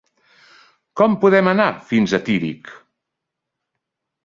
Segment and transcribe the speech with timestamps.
[1.01, 2.73] Com podem anar fins a Tírig?